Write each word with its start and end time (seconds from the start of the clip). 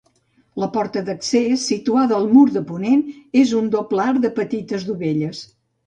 La 0.61 0.69
porta 0.77 1.03
d'accés, 1.09 1.67
situada 1.73 2.17
al 2.21 2.27
mur 2.33 2.47
de 2.57 2.65
ponent, 2.73 3.07
és 3.45 3.55
un 3.63 3.71
doble 3.79 4.05
arc 4.11 4.27
de 4.29 4.37
petites 4.43 4.93
dovelles. 4.93 5.49